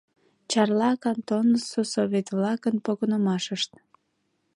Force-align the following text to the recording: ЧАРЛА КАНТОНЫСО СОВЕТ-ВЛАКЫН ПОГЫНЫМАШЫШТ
ЧАРЛА 0.51 0.91
КАНТОНЫСО 1.05 1.81
СОВЕТ-ВЛАКЫН 1.93 2.75
ПОГЫНЫМАШЫШТ 2.85 3.71